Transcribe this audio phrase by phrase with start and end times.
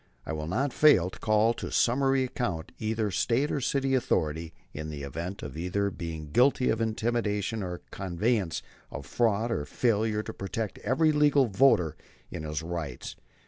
[0.25, 4.89] I will not fail to call to summary account either State or city authority in
[4.89, 10.23] the event of either being guilty of intimidation or connivance at fraud or of failure
[10.23, 11.95] to protect every legal voter
[12.31, 13.15] in his rights.